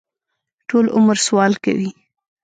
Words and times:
ټول 0.69 0.85
عمر 0.95 1.17
سوال 1.27 1.53
کوي. 1.65 1.89